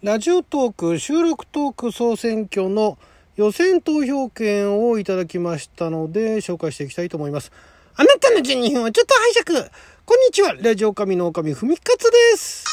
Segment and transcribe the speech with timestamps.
[0.00, 2.98] ラジオトーク収録トーク総選挙の
[3.34, 7.50] 予選投票権をいただきましたので紹介していきたいと思います。
[7.96, 9.14] あなたの12分をちょっと
[9.44, 9.70] 拝借。
[10.06, 10.54] こんにちは。
[10.60, 12.64] ラジオ神の狼ふみかつです。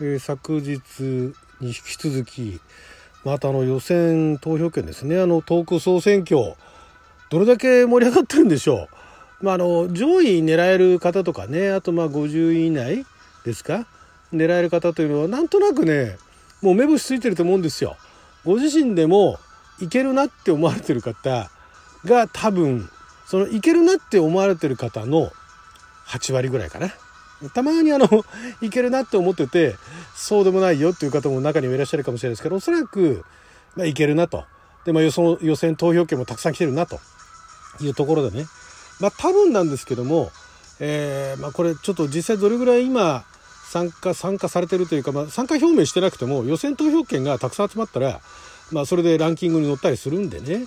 [0.00, 0.80] えー、昨日
[1.60, 2.60] に引き続き
[3.24, 5.20] またあの予選投票権ですね。
[5.20, 6.56] あのトーク総選挙
[7.30, 8.95] どれだけ盛り上がってるんでしょう、
[9.42, 13.04] まあ、あの上位狙える方とかねあとまあ50位以内
[13.44, 13.86] ですか？
[14.32, 16.16] 狙える方というのはなんとなくね
[16.62, 17.96] もう目星ついてると思うんですよ。
[18.44, 19.38] ご自身でも
[19.80, 21.50] いけるなって思われてる方
[22.04, 22.88] が多分
[23.26, 25.30] そのいけるなって思われてる方の
[26.06, 26.90] 8割ぐらいかな。
[27.52, 28.08] たまにあの
[28.62, 29.76] いけるなって思ってて
[30.14, 33.24] そうでもないよっていう方も中にはいらっしゃるかもしれないですけどおそらく、
[33.74, 34.44] まあ、いけるなと
[34.86, 36.98] で、まあ、予想予選投票権もたくさん来てるなと
[37.80, 38.46] いうところでね
[39.00, 40.30] まあ多分なんですけども、
[40.80, 43.24] えーまあ、これちょっと実際どれぐらい今
[43.70, 48.20] 参加参加されてるというか、まあ、参加表明してなくても予選投票権がたくさん集まったら、
[48.70, 50.66] まあ、それでランキングに載ったりするんでね、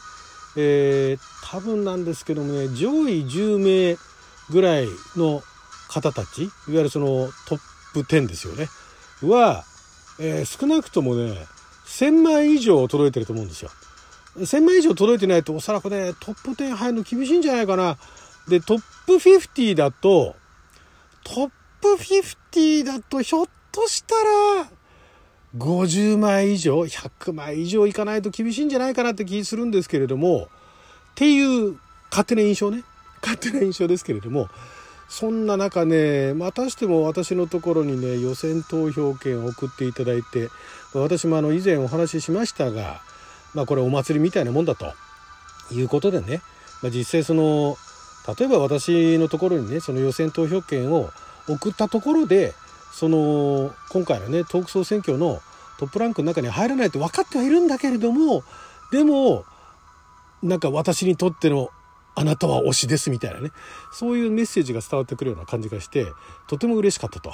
[0.57, 1.19] えー、
[1.49, 3.97] 多分なんですけどもね上位10名
[4.49, 5.41] ぐらいの
[5.89, 7.59] 方たちいわゆるそのトッ
[7.93, 8.67] プ10ですよね
[9.23, 9.63] は、
[10.19, 11.35] えー、少なくともね
[11.87, 13.71] 1000枚以上届いてると思うんですよ。
[14.37, 17.97] 1000枚以上届いてないとおそらくねトップ10入るの厳しいんじゃないかな。
[18.47, 20.35] でトップ50だと
[21.23, 24.69] トップ50だとひょっとしたら
[25.57, 30.47] 50枚以上100枚以上いかないと厳しいんじゃないかなって気するんですけれども
[31.11, 31.77] っていう
[32.11, 32.83] 勝手な印象ね
[33.21, 34.47] 勝手な印象ですけれども
[35.09, 40.49] そんな中ねまたしても私のところにね予選投票権を送っていただいて
[40.93, 43.01] 私もあの以前お話ししましたが、
[43.53, 44.93] まあ、これお祭りみたいなもんだと。
[45.71, 46.41] いうことでね、
[46.81, 47.77] まあ、実際その
[48.37, 51.09] 例えば私のところにねその予選投票権を
[51.47, 52.53] 送ったところで
[52.91, 55.41] その今回のねトーク総選挙の
[55.77, 58.43] トップランクの中に入らないと分かってはいるんだけれども
[58.91, 59.45] でも
[60.43, 61.69] なんか私にとっての
[62.15, 63.51] あなたは推しですみたいなね。
[63.93, 66.07] そういうメッセージが伝わってくるような感じがして
[66.47, 67.31] とても嬉しかったと。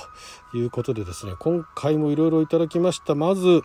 [0.53, 3.15] いうことでですね今回もいろいろいただきました。
[3.15, 3.61] まず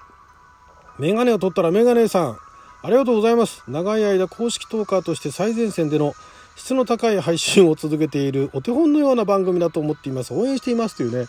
[0.99, 2.39] メガネを取ったらメガネさん。
[2.83, 3.63] ありがとうございます。
[3.69, 6.15] 長い間公式トーカーとして最前線での
[6.57, 10.33] 質の高い配信を続けているお手本のような番組だと思っています。
[10.33, 11.27] 応援していますというね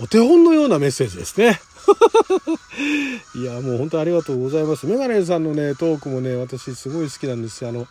[0.00, 1.60] お手本のようなメッセージですね。
[3.36, 4.86] いやもう本当ありがとうございます。
[4.86, 7.70] メガネさんのねトークもね私すごい好きなんですよ。
[7.70, 7.86] あの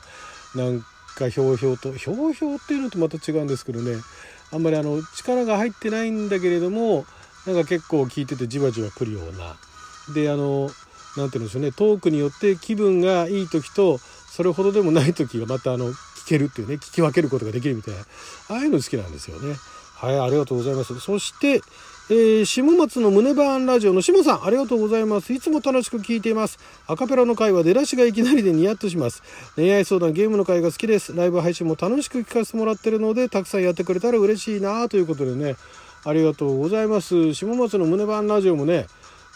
[0.55, 4.01] なんかひょうひょうとひょうひょうっていうのとまた違うんですけどね。
[4.51, 7.05] あんまりあの力が入ってないんだけれども
[7.47, 9.55] なんか結構聞いててじわじわくるような。
[10.13, 10.69] であの
[11.17, 19.55] 何て言うんでしょうねトークによって気分がいい時とそれほどでもない時がまたあの聞けるっていうね聞き分けることができるみたいなああいうの好きなんですよね。
[19.95, 21.61] はいありがとうございますそして
[22.07, 25.33] えー、下松の胸バーンラジオの下さん、ありがとうございます。
[25.33, 26.59] いつも楽しく聞いています。
[26.85, 29.23] アカペラの会は出だしがいきなりでニヤッとします。
[29.55, 31.15] 恋愛相談、ゲームの会が好きです。
[31.15, 35.55] ライブ配信も楽しく聞かせてもらってるので、たくさんやってくれたら嬉しいなということでね、
[36.03, 37.33] ありがとうございます。
[37.33, 38.85] 下松の胸バーンラジオもね、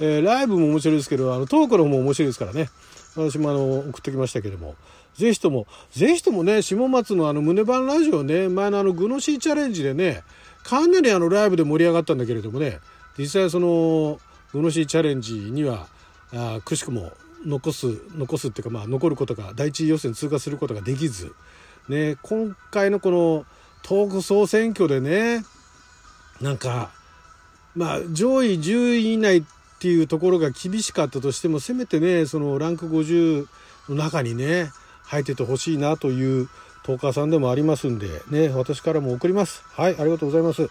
[0.01, 2.69] えー、ライブも面白いですけど、あの、トークの方も面白いですからね。
[3.15, 4.75] 私もあの、送ってきましたけども。
[5.15, 10.23] ぜひとも、ぜひともね、下松のあの、胸バンラジオね、前のあの、グノシーチャレンジでね、
[10.63, 12.79] かなりあのライブで盛り上がったんだけれどもね
[13.17, 14.19] 実際その
[14.53, 15.87] グノシーチャレンジには
[16.33, 17.11] あくしくも
[17.45, 21.33] 残す残すっていうかまあ残ることが第一予選通過することができず、
[21.87, 23.45] ね、今回のこの
[23.87, 25.43] 東北総選挙でね
[26.41, 26.91] なんか
[27.75, 29.45] まあ上位10位以内
[29.79, 33.47] っていうところが厳しかったとしてもせめてねそのランク50
[33.87, 34.71] の中にね
[35.03, 36.49] 入っててほしいなという
[36.83, 39.63] トーカーさんでもありますんで、ね、私からも送ります。
[39.73, 40.69] はい、ありがとうございます。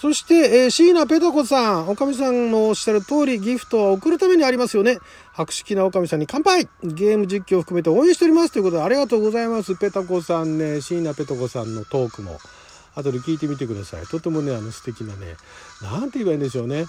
[0.00, 4.98] そして、えー、椎名ペトコさん、おかみさんのおっしゃる通り、ギフトは送るためにありますよね。
[5.32, 9.76] 博識なおかみさんに乾杯ゲーム実況を含めて応援しておりますということで、ありがとうございます。
[9.76, 12.38] ペタコさんね、椎名ペトコさんのトークも、
[12.94, 14.06] 後で聞いてみてください。
[14.06, 15.36] とてもね、あの素敵なね、
[15.82, 16.86] なんて言えばいいんでしょうね。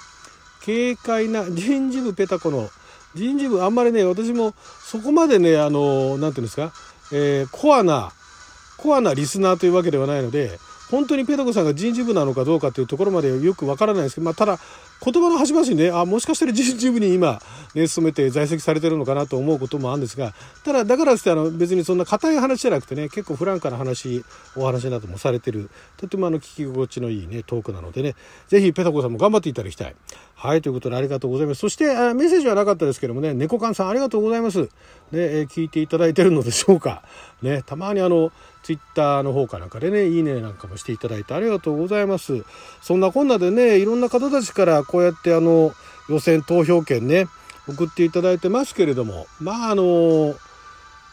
[0.65, 2.69] 軽快な人事部ペタコの、
[3.13, 6.73] 人事部あんまりね、私もそこまでね、あの、何て言うんですか、
[7.12, 8.12] えー、コアな、
[8.77, 10.59] コアなリスナーというわけではないので
[10.91, 14.59] 本当にペタコさんが人事部なのかどうかというところまでよくわからないですけど、まあ、ただ
[15.03, 17.42] 言葉の端々にねあもしかしたら人事部に今、
[17.74, 20.33] ね、勤めて在籍されてるのかなと思うこともあるんですが
[20.63, 24.24] ただだからってあの別にそんな硬い話じゃなくてね結構フランカな話
[24.56, 28.15] お話などもされてるとてもあの聞き心地のいいねトークなのでね
[28.47, 29.95] 是非ペタコさんも頑張っていただきたい。
[30.36, 34.63] はいということでありがとうございますそしてあメッセージはなかったですけどもね猫缶さんありがとうございます。
[34.63, 34.69] ね、
[35.12, 37.03] え聞いていただいてるのでしょうか。
[37.41, 38.31] ねたまにあの
[38.63, 42.44] ツイッターの方かなんかでねいいねなんかもしていただいてありがとうございます。
[42.81, 45.74] そんなこんなでね、いろんな方たちからこうやってあの、
[46.10, 47.28] 予選投票権ね、
[47.68, 50.36] 送っていただいてますけれども、まああの、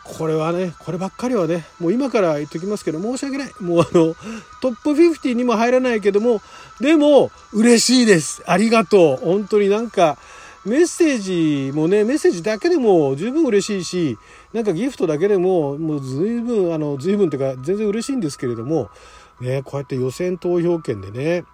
[0.05, 3.53] これはね、こればっかりはね、もう今から言っときますけど、申し訳ない。
[3.61, 4.15] もうあの、
[4.61, 6.43] トップ50にも入らないけども、
[6.81, 8.43] でも、嬉しいです。
[8.47, 9.25] ありがとう。
[9.25, 10.19] 本当になんか、
[10.65, 14.19] メッセージもね、メッセージだけでも十分嬉しいし、
[14.53, 18.91] なんかギフトだけでも、もう随分、あの、随分というか、全然嬉しいんですけれども、
[19.41, 21.45] ね、こうやって予選投票権でね、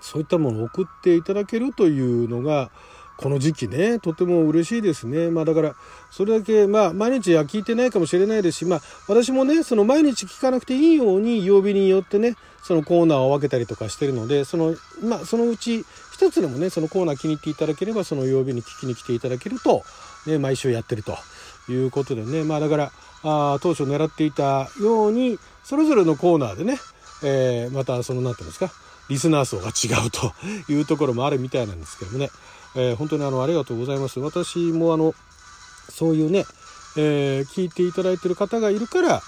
[0.00, 2.70] そういったものを送っていただけるというのが、
[3.16, 5.30] この時期ね、とても嬉しいですね。
[5.30, 5.74] まあだから、
[6.10, 19.82] それだけ、まあ毎日は聞いてないかもしれないですし、まあ私もね、その毎日聞かなくていいように曜日によってね、そのコーナーを分けたりとかしてるので、その、まあそのうち一つでもね、そのコーナー気に入っていただければ、その曜日に聞きに来ていただけると、
[20.26, 21.16] ね、毎週やってると
[21.70, 22.92] いうことでね、まあだから、
[23.22, 26.78] あ当初狙っていたように、それぞれのコーナーでね、
[27.22, 28.70] えー、またその、なんていうんですか、
[29.08, 30.32] リスナー層が違うと
[30.72, 32.30] いうところもあるみたいなんですけどもね、
[32.74, 34.20] えー、本当にあのありがとうございます。
[34.20, 35.14] 私もあの
[35.90, 36.44] そういうね、
[36.96, 39.22] えー、聞いていただいてる方がいるから、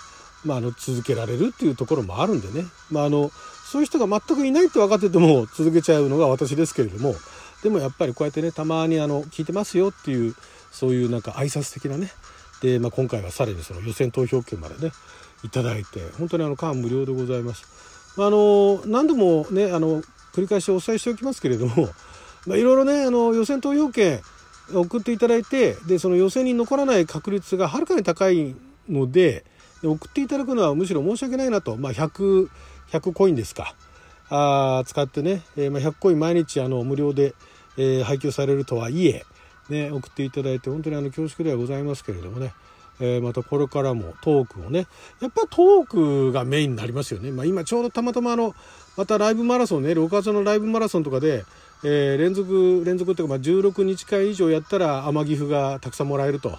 [0.44, 3.30] まあ、あの続けられるっていうところもあるんでね、まあ、あの
[3.64, 7.14] そういう人が全くいないって分かってても続けちゃうのが私ですけれども
[7.62, 10.34] でもやっぱりこうやってねたまにあの聞いてますよっていう
[10.70, 12.10] そういうなんか挨拶的なね
[12.62, 14.92] で、まあ、今回はさらにその予選投票権までね
[15.44, 17.66] いただいて本当にあの感無量でございます。
[18.18, 21.88] あの何度もねあの繰り返しお伝えしておきますけれども
[22.46, 24.20] まあ、いろいろねあの予選投票権
[24.72, 28.54] 送っていただいてでその予選に残らない確率がはるかに高い
[28.88, 29.44] ので
[29.82, 32.48] 送っていただくのはむしろ申し訳ないなと、まあ100、
[32.90, 33.74] 100, コインですか。
[34.30, 37.34] あ使ってね、えー、まあ100コイン毎日あの無料で、
[37.76, 39.24] えー、配給されるとはいえ、
[39.70, 42.52] ね、送っていただいて本当にあの恐縮ではございますけれどもね。
[43.00, 44.86] えー、またこれからもトークをね
[45.20, 48.54] やっぱトークがメインになりますよね、まあ、今ちょうどたまたまあの
[48.96, 51.44] またライブマラソンね6月のライブマラソンとかで、
[51.84, 56.58] えー、連続連続っていうか、まあ、16日間以上やったら天城がたくさんもらえると。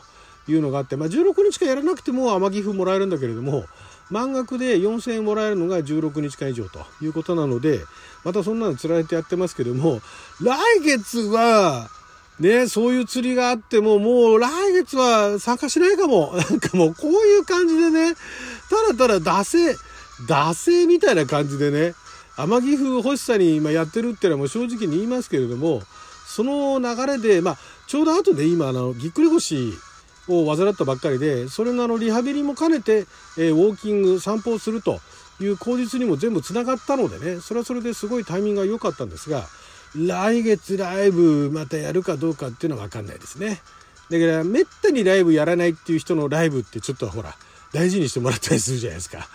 [0.52, 3.66] いうのがあって、まあ、16日間やらなくても天城もらえるんだけれども
[4.10, 6.80] 満額で4000円もらえるのが16日間以上と。
[7.02, 7.80] いうことなので
[8.24, 10.02] またそんなのつられてやってますけども
[10.42, 11.90] 来月は
[12.40, 16.34] ね、そういう釣りがあっても、もう来月は参加しないかも。
[16.50, 18.16] なんかもうこういう感じでね、
[18.70, 19.78] ただただ惰性、
[20.26, 21.96] 惰性みたいな感じでね、
[22.38, 25.84] 天城風欲しさに今やってるっていうのはもう正直に言いますけれども、
[26.26, 27.58] その流れで、まあ、
[27.88, 29.74] ちょうど後で今、あの、ぎっくり腰
[30.30, 33.06] を患ったばっかりで、それのあの、リハビリも兼ねて、
[33.38, 35.02] えー、ウォーキング、散歩をすると
[35.42, 39.44] いう口実にも全部つながったのでね、それはそれですごいタイミングが良かったんですが、
[39.96, 43.62] 来月ライブまたやるかどうかっていうのは分かんないですね。
[44.10, 47.36] だからめったにライブやらないっていう人のライブってちょっとほら
[47.74, 49.28] 大事にしてもらったりするじゃないですか。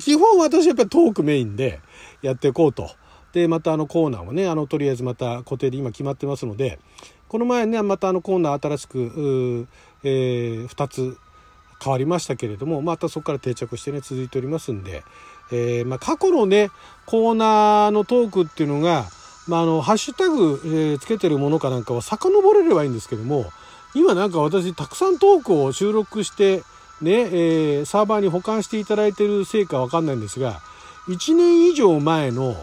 [0.00, 1.80] 基本私はやっぱりトークメインで
[2.22, 2.90] やっていこうと。
[3.32, 6.78] でまたあのコーナーもねあのとりあえずまた固定で今決まってますので
[7.28, 9.68] この前ねまたあのコーナー新しく、
[10.02, 11.18] えー、2つ
[11.82, 15.04] 変わりましたけれどもまたそこから定着してね続いておりますんで、
[15.52, 16.70] えー、まあ、過去のね
[17.06, 19.06] コーナーのトークっていうのが
[19.48, 23.50] まあ、あの、ハッシュタグ、えー、つけてるものかなんかは遡れればいいんですけども、
[23.94, 26.62] 今なんか私たくさんトークを収録して、
[27.00, 30.60] ね、えー、サーバーに保管していただいてるせいかわかんないんですが、
[31.08, 32.54] 1年以上前の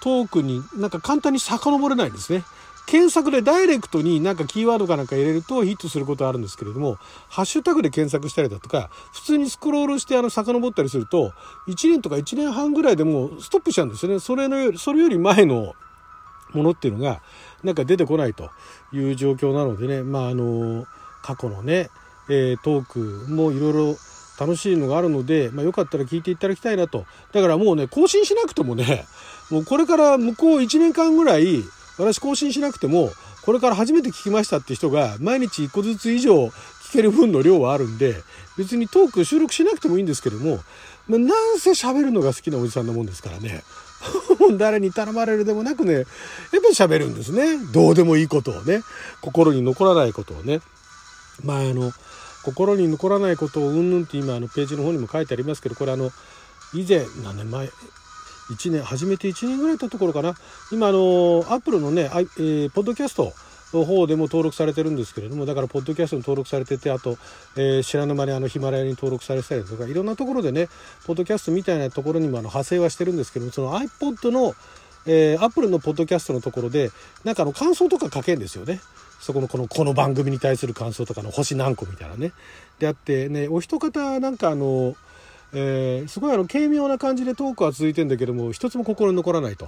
[0.00, 2.44] トークになんか簡単に遡れないんですね。
[2.86, 6.98] 検索でダイレクトになんかキーワードかなんか入れるとヒットすることあるんですけれども、
[7.28, 11.32] ハッシュタグで検索したりだとか、普通にスクロールしてあの遡ったりすると、
[11.68, 14.18] 1年とか1年半ぐらいでもうストップしちゃうんですよね。
[14.18, 15.74] それの、それより前の
[16.56, 17.20] ものっていうのが
[17.62, 18.50] なんか出てこないと
[18.92, 20.02] いう状況なのでね。
[20.02, 20.86] まああの
[21.22, 21.88] 過去のね、
[22.28, 22.98] えー、トーク
[23.30, 23.96] もいろいろ
[24.38, 27.06] 楽しいのがあるので、まあ、よかったら聞いていただきたいなと。
[27.32, 29.06] だからもうね更新しなくてもね
[29.50, 31.62] もうこれから向こう1年間ぐらい
[31.98, 33.10] 私更新しなくても
[33.42, 38.14] これから初めて聞きましたって人が毎日1個ずつ以上聞ける分の量はあるんで
[38.56, 40.58] 別にトーク収録しなくてもいいんですけども、
[41.06, 43.62] まあ、なんせ喋るのが好きなおじさんなもんですからね。
[44.58, 46.08] 誰に頼まれるでもなくね、やっぱ
[46.68, 47.58] り喋るんですね。
[47.72, 48.82] どうでもいいことをね、
[49.20, 50.60] 心に残らないことをね。
[51.42, 51.92] まああの、
[52.44, 56.10] 心に残らないことをうんぬんって今あのページの方にも書いてありますけど、これあの、
[56.74, 57.70] 以前、何年前、
[58.50, 60.34] 1年、初めて1年ぐらい経ったところかな。
[60.70, 63.32] 今あの、アップルのね、えー、ポッドキャスト、
[63.74, 67.18] の方でも登録されてるんですけれどもだからポッドキャストに登録されててあと、
[67.56, 70.68] えー、知らぬ間にあのヒマラヤに登録されてたりとかいろんなところでね
[71.06, 74.54] ポッドキャストみたいなところにもあの派生はしてるんですけどもその iPod の
[75.06, 76.90] えー、アップルのポッドキャストのところで
[77.24, 78.80] なんかあの感想とか書けんですよね。
[79.20, 82.32] そこのこのこの番組に対する感想とかの星何個みたいなね。
[82.78, 84.96] であってねお一方なんかあの、
[85.56, 89.66] えー、すごいあの軽妙な感じでトークは続いてんだけども一つも心に残らないと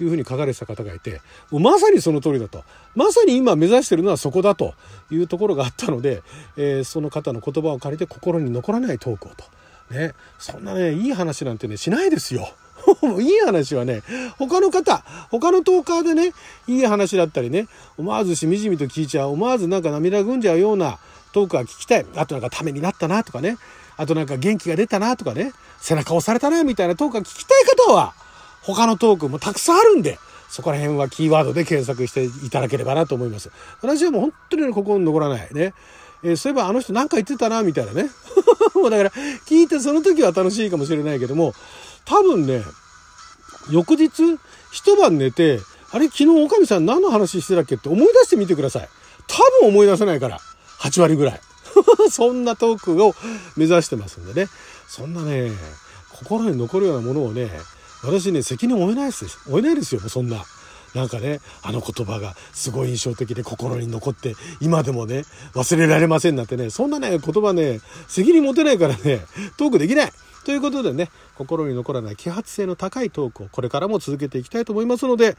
[0.00, 2.64] いうふうに書かれてた方がいてまさにその通りだと
[2.94, 4.74] まさに今目指してるのはそこだと
[5.10, 6.22] いうところがあったので、
[6.56, 9.44] えー、その方の言葉を借りて心に残らないトークをと。
[9.90, 12.48] ね、そんなねいい話なんてねしないですよ。
[13.20, 14.02] いい話はね、
[14.38, 16.32] 他の方、他のトーカーでね、
[16.66, 20.98] いい話だったりね、思わずしみじみと聞いちゃう、思わずなんか涙ぐんじゃうような
[21.32, 22.06] トークが聞きたい。
[22.16, 23.56] あとなんかためになったなとかね、
[23.96, 28.14] あとなんか元気が出たなとかね、背中押されたなみたいなトークが聞きたい方は、
[28.62, 33.50] 他のトークもたくさんあるんで、そこら辺はキーワードで検索していただければなと思います。
[33.82, 35.74] 私はもう本当に心に残らないね。
[36.22, 38.10] えー、そういえばあの人何か言ってたな、みたいなね。
[38.74, 39.10] もうだから、
[39.46, 41.54] 聞いてその時は楽しいかもしれないけども、
[42.04, 42.62] 多分ね、
[43.70, 44.38] 翌日、
[44.70, 45.60] 一晩寝て、
[45.92, 48.88] あれ昨日おかみさん何の話してたっけって思い出してみてください。
[49.26, 50.40] 多分思い出せないから。
[50.80, 51.40] 8割ぐらい。
[52.10, 53.14] そんなトークを
[53.56, 54.50] 目指してますんでね。
[54.88, 55.52] そんなね、
[56.12, 57.50] 心に残るようなものをね、
[58.02, 59.26] 私ね、責任負えないです。
[59.48, 60.44] 負えないですよ、そんな。
[60.94, 69.26] なんかね、あの言葉がすごい印象的で心に残って、今でもね、忘れられませんなんてね、そんなね、言葉ね、責任持てないからね、
[69.56, 70.12] トークできない。
[70.44, 75.36] ということでね、心に残らない揮発性の高いトークをこれからも続けていきたいと思いますので、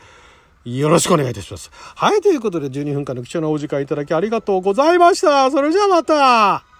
[0.66, 1.72] よろしくお願いいたします。
[1.96, 5.52] はい、ということで12分間の貴重なお時間いただきありがとうございました。
[5.52, 6.75] それじゃあまた